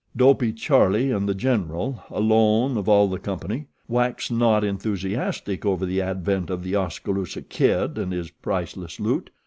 [0.17, 6.01] Dopey Charlie and The General, alone of all the company, waxed not enthusiastic over the
[6.01, 9.29] advent of The Oskaloosa Kid and his priceless loot.